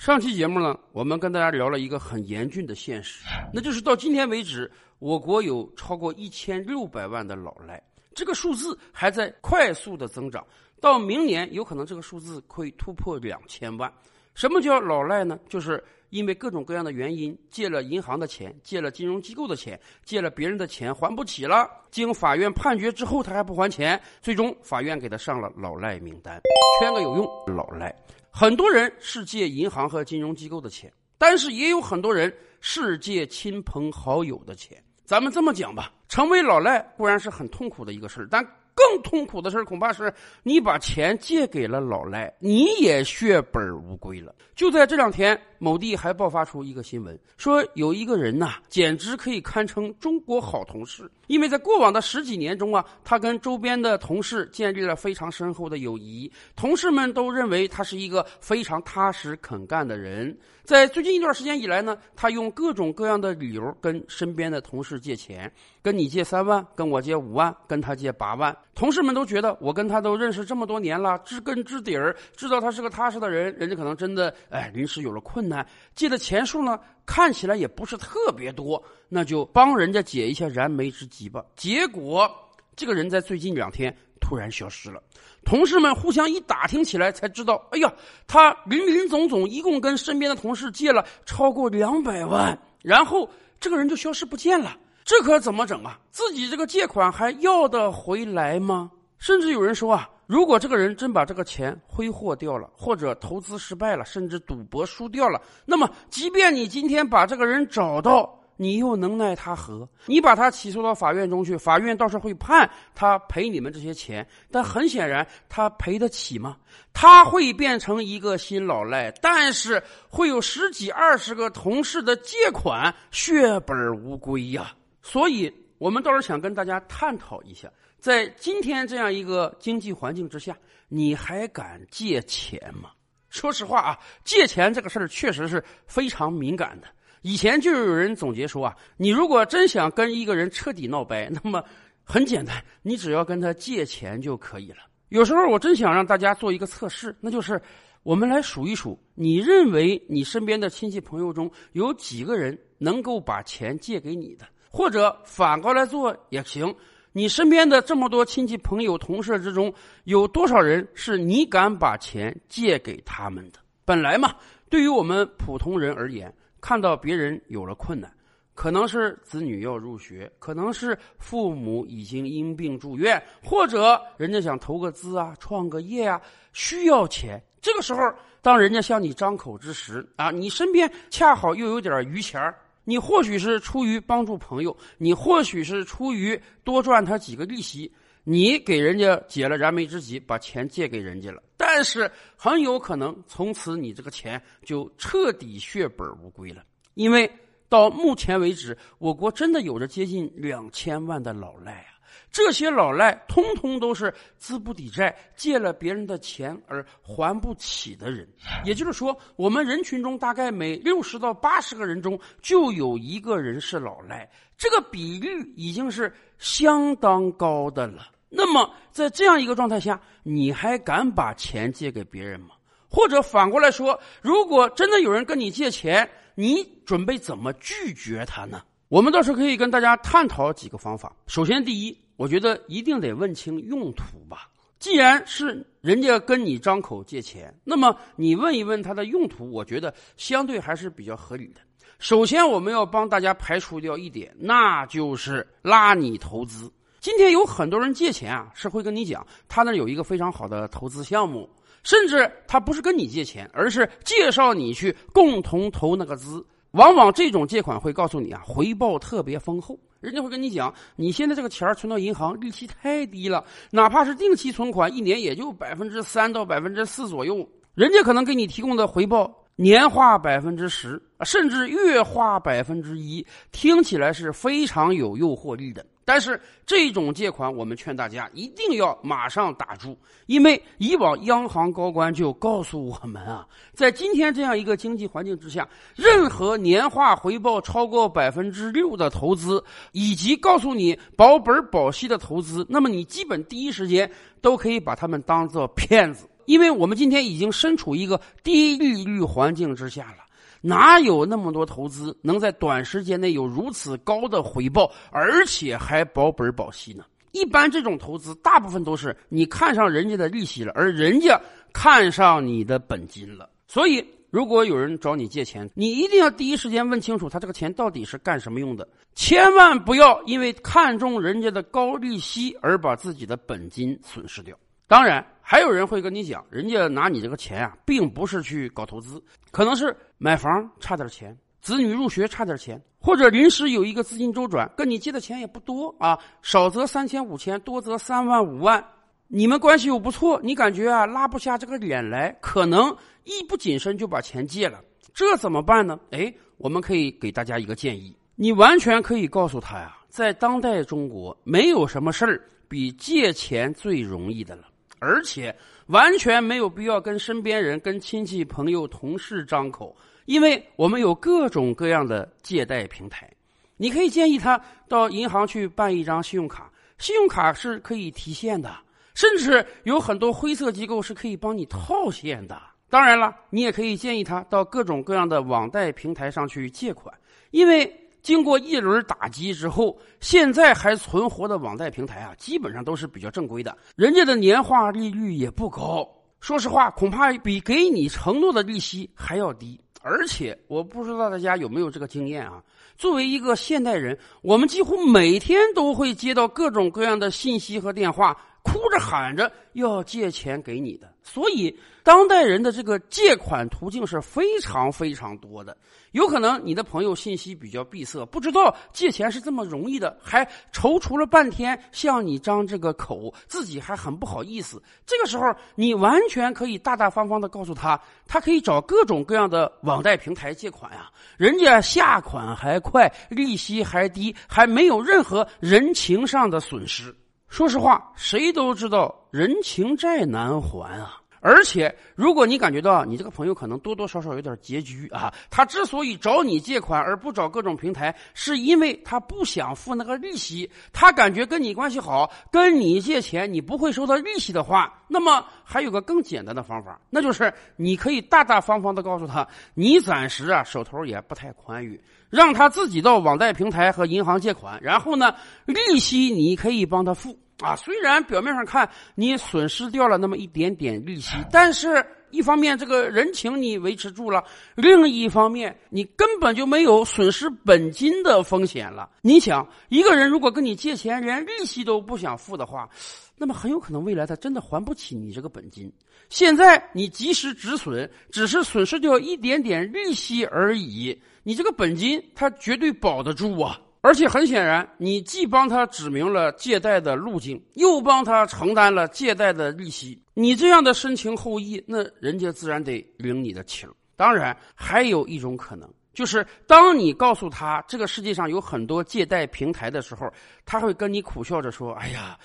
[0.00, 7.82] 上期节目呢，我们跟大家聊了一个很严峻的现实，那就是到今天为止，我国有超过一千六百万的老赖，
[8.14, 10.42] 这个数字还在快速的增长，
[10.80, 13.92] 到明年有可能这个数字会突破两千万。
[14.32, 15.38] 什么叫老赖呢？
[15.50, 26.40] 就是因为各种各样的原因，借了银行的钱，借了金融机构的钱，借了别人的钱还不起了，经法院判决之后他还不还钱，最终法院给他上了老赖名单，
[26.80, 27.26] 圈个有用，
[27.56, 27.94] 老赖。
[28.30, 34.76] 很多人是借银行和金融机构的钱，但是也有很多人是借亲朋好友的钱。
[35.04, 38.46] 咱们这么讲吧，成为老赖固然是很痛苦的一个事儿，但。
[38.72, 40.10] 更痛苦的事恐怕是
[40.42, 44.34] 你把钱借给了老赖，你也血本无归了。
[44.54, 60.34] 就在这两天，某地还爆发出一个新闻，说有一个人呐，简直可以堪称中国好同事，因为在过往的十几年中啊，他跟周边的同事建立了非常深厚的友谊，同事们都认为他是一个非常踏实肯干的人。
[60.64, 65.52] 在最近一段时间以来呢，他用各种各样的理由跟身边的同事借钱，
[65.82, 68.56] 跟你借三万，跟我借五万，跟他借八万。
[68.72, 73.52] 同事们都觉得我跟他都认识这么多年了，知根知底儿，知道他是个踏实的人。
[73.56, 75.49] 人家可能真的哎，临时有了困难，
[75.94, 81.44] 借的钱数呢看起来也不是特别多，那就帮人家解一下燃眉之急吧。
[81.56, 82.30] 结果
[82.76, 85.02] 这个人在最近两天突然消失了。
[85.44, 87.92] 同事们互相一打听起来，才知道，哎呀，
[88.26, 93.28] 他林林总总一共跟身边的同事借了超过两百万，然后
[93.58, 95.98] 这个人就消失不见了，这可怎么整啊？
[96.10, 98.90] 自己这个借款还要得回来吗？
[99.18, 109.88] 甚至有人说啊，如果这个人真把这个钱挥霍掉了，或者投资失败了，甚至赌博输掉了，那么即便你今天把这个人找到，你又能奈他何？
[110.06, 116.56] 你把他起诉到法院中去，法院倒是会判他赔你们这些钱，但很显然他赔得起吗？
[116.92, 124.70] 他会变成一个新老赖，但是会有十几二十个同事的借款血本无归呀。
[125.02, 127.68] 所以，我们倒是想跟大家探讨一下，
[128.00, 130.56] 在今天这样一个经济环境之下，
[130.88, 132.90] 你还敢借钱吗？
[133.28, 136.88] 说实话啊，借钱这个事儿确实是非常敏感的。
[137.22, 141.62] 以前就有人总结说啊，你如果真想跟一个人彻底闹掰， 那么
[142.02, 144.78] 很简单，你只要跟他借钱就可以了。
[145.10, 147.60] 有时候我真想让大家做一个测试，那就是
[148.02, 154.46] 我们来数一数，你认为你身边的亲戚朋友中有几个人能够把钱借给你的？
[154.70, 156.74] 或者反过来做也行，
[157.12, 159.72] 你身边的这么多亲戚朋友、同事之中，
[160.04, 163.58] 有多少人是你敢把钱借给他们的？
[163.84, 164.34] 本来嘛，
[164.68, 166.32] 对于我们普通人而言。
[166.62, 168.12] 看到别人有了困难，
[168.54, 176.20] 可能是子女要入学，可能是父母已经因病住院，或者人家想投个资啊、创个业啊，
[176.52, 177.42] 需要钱。
[177.62, 178.02] 这个时候，
[178.42, 182.54] 当人家向你张口之时啊，你身边恰好又有点余钱
[182.84, 187.92] 你或许是出于帮助朋友，你或许是出于多赚他几个利息，
[188.24, 191.42] 你给人家解了燃眉之急，把钱借给人家了。
[191.56, 196.64] 但是很有可能从此你这个钱就彻底血本无归了，
[196.94, 197.30] 因为
[197.68, 201.99] 到目前为止，我国真的有着接近两千万的老赖啊！
[202.30, 208.28] 这些老赖通通都是资不抵债，借了别人的钱而还不起的人。
[208.64, 218.08] 也就是说，我们人群中大概每六十到八十个人中就有一个人是老赖，这个比率已经是相当高的了。
[218.28, 222.50] 那么，在这样一个状态下，你还敢把钱借给别人吗？
[222.88, 228.62] 或者反过来说，如果真的有人跟你借钱，你准备怎么拒绝他呢？
[228.90, 231.14] 我们倒是可以跟大家探讨几个方法。
[231.28, 234.50] 首先，第一，我觉得一定得问清用途吧。
[234.80, 241.60] 既然是人家跟你张口借钱，那么你问一问他的用途，我觉得相对还是比较合理的。
[242.00, 246.68] 首先，我们要帮大家排除掉一点，那就是拉你投资。
[246.98, 251.48] 今天有很多人借钱啊，是会跟你讲他那有一个非常好的投资项目，
[251.84, 256.44] 甚至他不是跟你借钱，而是介绍你去共同投那个资。
[256.72, 259.78] 往往这种借款会告诉你啊，回报特别丰厚。
[260.00, 267.46] 人家会跟你讲，你现在这个钱存到银行利息太低了，哪怕是定期存款，一年也就百分之三到百分之四左右。
[267.74, 275.84] 人家可能给你提供的回报年化百分之十，甚至月化百分之一，听起来是非常有诱惑力的。
[276.10, 279.96] 但是这种借款，我们劝大家一定要马上打住，
[280.26, 289.62] 因为以往央行高官就告诉我们啊，在今天这样一个经济环境之下，任何年化回报超过百分之六的投资，
[289.92, 294.10] 以及告诉你保本保息的投资，那么你基本第一时间
[294.40, 296.28] 都可以把他们当做骗子。
[296.46, 300.24] 因为我们今天已经身处一个低利率环境之下了，
[300.60, 307.04] 哪有那么多投资能在短时间内有如此高的回报，而且还保本保息呢？
[307.32, 311.40] 一般这种投资，大部分都是你看上人家的利息了，而人家
[311.72, 313.48] 看上你的本金了。
[313.68, 324.56] 所以，如果有人找你借钱，你一定要第一时间问清楚他这个钱到底是干什么用的，千万不要因为看中人家的高利息而把自己的本金损失掉。
[324.88, 329.20] 当然，还有人会跟你讲，人家拿你这个钱啊，并不是去搞投资，
[329.50, 330.48] 可能是买房
[330.78, 338.80] 差点钱，子女入学差点钱，或者临时有一个资金周转，跟你借的钱也不多啊，少则三千五千，多则三万五万。
[339.26, 344.80] 你们关系又不错，你感觉啊拉不下这个脸来，可能一不谨慎就把钱借了，
[345.12, 345.98] 这怎么办呢？
[346.12, 354.62] 哎，我们可以给大家一个建议，你完全可以告诉他呀，在当代中国，没有什么事儿比借钱最容易的了。
[355.00, 355.52] 而且
[355.86, 363.28] 完全没有必要跟身边人、跟亲戚、朋友、同事张口，因为我们有各种各样的借贷平台。
[363.76, 368.72] 你可以建议他到银行去办一张信用卡，信用卡是可以提现的，
[369.14, 372.60] 甚至有很多灰色机构是可以帮你套现的。
[372.88, 377.12] 当然了，你也可以建议他到各种各样的网贷平台上去借款，
[377.50, 377.92] 因为。
[378.22, 386.08] 经过一轮打击之后，现在还存活的网贷平台啊，基本上都是比较正规的，人家的年化利率也不高。
[386.40, 389.80] 说实话，恐怕比给你承诺的利息还要低。
[390.02, 392.62] 而且，我不知道大家有没有这个经验啊？
[392.96, 398.36] 作为一个现代人，我们几乎每天都会接到各种各样的信息和电话。
[398.62, 405.76] 哭着喊着要借钱给你的，所以当代人的这个借款途径是非常非常多的。
[406.12, 414.82] 有可能你的朋友信息比较闭塞，不知道借钱是这么容易的，还踌躇了半天向你张这个口，自己还很不好意思。
[415.06, 415.44] 这个时候，
[415.76, 427.14] 你完全可以大大方方的告诉他，他可以找各种各样的网贷平台借款呀，人家下款还快，利息还低，还没有任何人情上的损失。
[427.50, 431.19] 说实话，谁都知道人情债难还啊！
[431.40, 451.98] 而且，如果你感觉到你这个朋友可能多多少少有点拮据啊，他之所以找你借款而不找各种平台，是因为他不想付那个利息，他感觉跟你关系好，跟你借钱你不会收到利息的话，那么还有个更简单的方法，那就是你可以大大方方的告诉他，你暂时啊手头也不太宽裕，
[452.28, 455.34] 让他自己到网贷平台和银行借款，然后呢，
[455.64, 457.38] 利息你可以帮他付。
[457.60, 464.42] 啊，虽然表面上看你损失掉了那么一点点利息，但是一方面这个人情你维持住了，
[464.76, 469.10] 另一方面你根本就没有损失本金的风险了。
[469.20, 472.88] 你想，一个人如果跟你借钱，连利息都不想付的话，
[473.36, 475.92] 那么很有可能未来他真的还不起你这个本金。
[476.28, 483.78] 现在你及时止损，只是损失掉一点点利息而已，你这个本金他绝对保得住啊。
[484.02, 490.20] 而且很显然，你既帮他指明了借贷的路径，又帮他承担了借贷的利息。
[490.32, 493.88] 你这样的深情厚谊，那人家自然得领你的情。
[494.16, 500.32] 当然，还有一种可能，就是当你告诉他这个世界上有很多借贷平台的时候，
[500.64, 502.38] 他会跟你苦笑着说：“哎呀，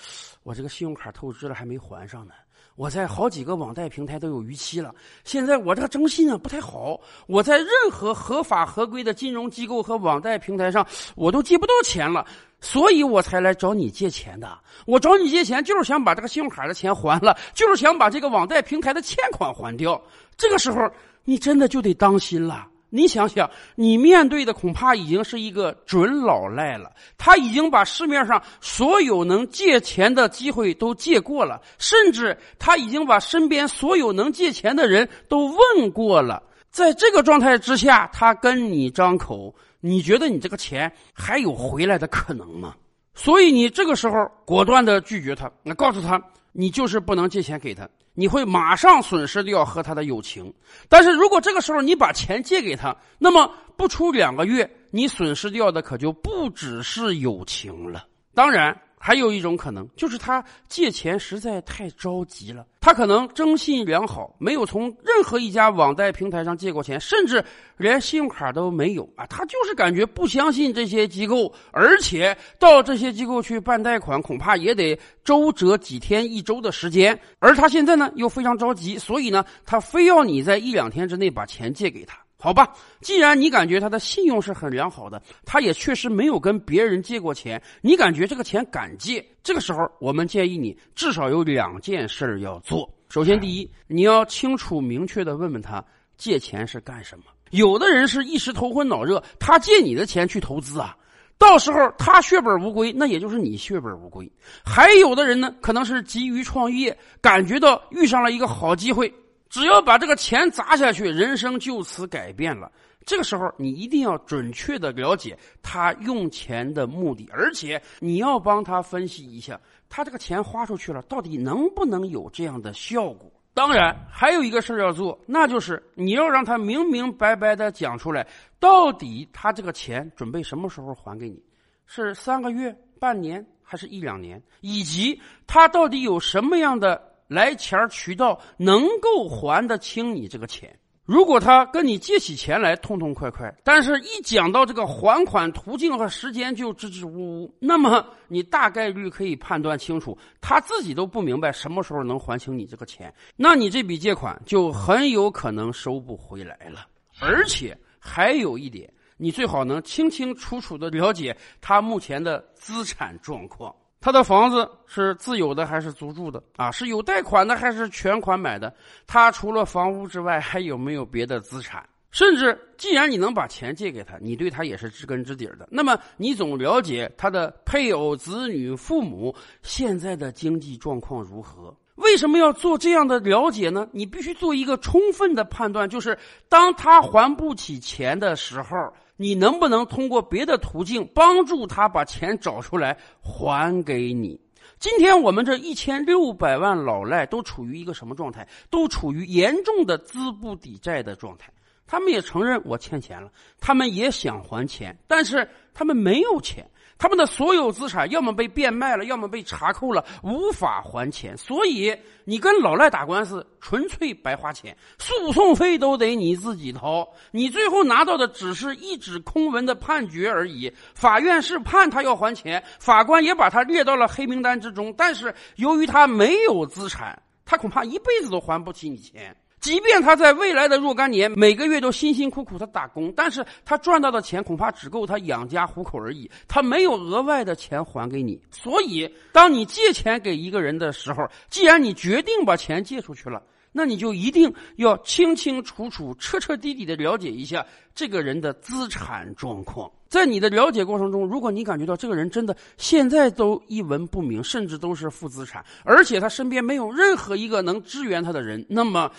[0.43, 2.33] 我这个信用卡透支了，还没还上呢。”
[2.75, 4.93] 我在好几个网贷平台都有逾期了，
[5.23, 10.85] 现在我这个征信啊不太好，我在任何合法合规的金融机构和网贷平台上
[11.15, 12.25] 我都借不到钱了，
[12.59, 14.59] 所以我才来找你借钱的。
[14.85, 20.01] 我找你借钱就是想把这个信用卡的钱还了，就是想把这个网贷平台的欠款还掉。
[20.35, 20.79] 这个时候
[21.23, 22.67] 你真的就得当心了。
[22.89, 26.91] 你想想，你面对的恐怕已经是一个准老赖了。
[27.17, 36.41] 他已经把市面上所有能借钱的机会都借过了，甚至他已经把身边所有能借钱的人都问过了。
[36.69, 42.75] 在这个状态之下，他跟你张口，你觉得你这个钱还有回来的可能吗？
[43.13, 47.87] 所以你这个时候果断的拒绝他，那告诉他，你就是不能借钱给他。
[48.15, 50.51] 你会马上损失掉和他的友情，
[50.89, 58.07] 但是如果这个时候你把钱借给他，那么不出两个月，你损失掉的可就不只是友情了。
[58.33, 58.75] 当然。
[59.05, 62.65] 还有一种可能，就是他借钱实在太着急了。
[62.81, 67.45] 他可能征信良好，没有从任何一家网贷平台上借过钱，甚至
[67.77, 69.23] 连信用卡都没有啊。
[69.27, 77.19] 他就是感觉不相信这些机构，而且到这些机构去办贷款，恐怕也得周折几天、一周的时间。
[77.37, 82.17] 而他现在呢，又非常着急，所以呢，他非要你在一两天之内把钱借给他。
[82.45, 82.71] 好吧，
[83.01, 92.87] 既然你感觉他的信用是很良好的，他也确实没有跟别人借过钱，你感觉这个钱敢借，这个时候我们建议你至少有两件事要做。
[93.09, 95.83] 首先，第一，你要清楚明确的问问他
[96.17, 97.25] 借钱是干什么。
[97.49, 100.95] 有的人是一时头昏脑热，他借你的钱去投资啊，
[101.39, 104.31] 到时候他血本无归，那也就是你血本无归。
[104.63, 109.11] 还有的人呢，可能是急于创业，感觉到遇上了一个好机会，
[109.55, 112.69] 只要把这个钱砸下去，人生就此改变了。
[113.05, 119.57] 这个时候，你一定要准确的了解他用钱的目的，而且你要帮他分析一下，
[119.87, 123.31] 他这个钱花出去了，到底能不能有这样的效果？
[123.53, 128.27] 当然，还有一个事儿要做，那就是你要让他明明白白的讲出来，
[128.59, 131.41] 到底他这个钱准备什么时候还给你？
[131.85, 134.43] 是三个月、半年，还是一两年？
[134.59, 140.77] 以及他到底有什么样的来钱渠道能够还得清你这个钱？
[141.05, 156.87] 如果他跟你借起钱来痛痛快快，但是一讲到这个还款途径和时间就支支吾吾，那么你大概率可以判断清楚，他自己都不明白什么时候能还清你这个钱，那你这笔借款就很有可能收不回来了。
[157.21, 163.71] 而且还有一点，你最好能清清楚楚的了解他目前的资产状况。
[164.05, 166.69] 他的房子是自有的还是租住的啊？
[166.69, 168.71] 是有贷款的还是全款买的？
[169.07, 171.83] 他除了房屋之外还有没有别的资产？
[172.11, 175.67] 甚至，既然你能把钱借给他，你对他也是知根知底的。
[175.71, 181.75] 那么，你总了解他的配偶、子女、父母现在的经济状况如何？
[181.95, 183.87] 为什么要做这样的了解呢？
[183.91, 186.15] 你必须做一个充分的判断，就是
[186.47, 188.77] 当他还不起钱的时候。
[189.17, 194.39] 你能不能通过别的途径帮助他把钱找出来还给你？
[194.77, 198.47] 今天我们这一千六百万老赖都处于一个什么状态？
[198.69, 201.51] 都处于严重的资不抵债的状态。
[201.87, 206.67] 他们也承认我欠钱了，他们也想还钱，但是他们没有钱。
[206.97, 211.37] 他们的所有资产要么被变卖了，要么被查扣了，无法还钱。
[211.37, 217.07] 所以你跟老赖打官司，纯粹白花钱，诉讼费都得你自己掏。
[217.31, 220.71] 你最后拿到的只是一纸空文的判决而已。
[220.93, 224.93] 法院是判他要还钱，法官也把他列到了黑名单之中。
[224.97, 229.35] 但是由于他没有资产，他恐怕一辈子都还不起你钱。
[229.65, 238.39] 即便他在未来的若干年每个月都辛辛苦苦的打工，但是他赚到的钱恐怕只够他养家糊口而已，他没有额外的钱还给你。
[238.51, 243.41] 所以，当你借钱给一个人的时候，既然你决定把钱借出去了。
[243.77, 249.91] 那你就一定要清清楚楚、彻彻底底的了解一下这个人的资产状况。
[250.07, 259.11] 在你的了解过程中，如果你感觉到这个人真的现在都一文不名，甚至都是负资产，而且他身边没有任何一个能支援他的人，那么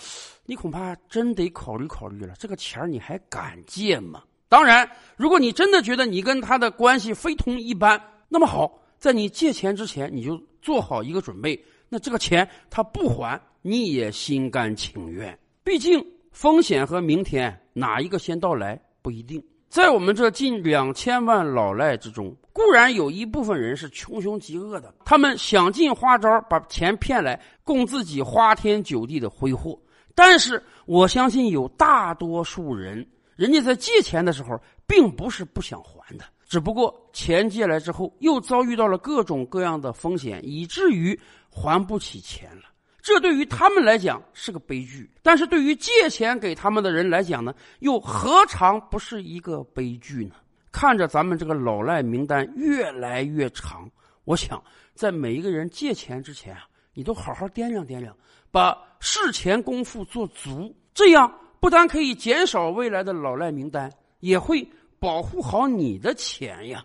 [0.47, 4.23] 你恐怕真得考虑考虑了，这个钱你还敢借吗？
[4.49, 11.63] 当然，如果你真的觉得你跟他的关系非同一般，那么好，在你借钱之前，你就做好一个准备。
[11.89, 15.37] 那这个钱他不还，你也心甘情愿。
[15.61, 19.43] 毕竟风险和明天哪一个先到来不一定。
[19.67, 29.77] 在我们这近两千万老赖之中，固然有一部分人是穷凶极恶的，他们想尽花招把钱骗来，供自己花天酒地的挥霍。
[30.15, 33.05] 但是我相信有大多数人，
[33.35, 34.57] 人家在借钱的时候，
[34.87, 36.23] 并不是不想还的。
[36.47, 41.19] 只不过钱借来之后，又遭遇到了各种各样的风险，以至于
[41.49, 42.63] 还不起钱了。
[43.07, 50.35] 这对于他们来讲是个悲剧，但是对于借钱给他们的人来讲呢，又何尝不是一个悲剧呢？
[50.71, 53.89] 看着咱们这个老赖名单越来越长，
[54.25, 54.61] 我想
[54.93, 58.13] 在每一个人借钱之前啊，你都好好掂量掂量，
[58.51, 64.69] 把事前功夫做足，这样不但可以减少未来的老赖名单，也会。
[64.99, 66.83] 保护好你的钱呀。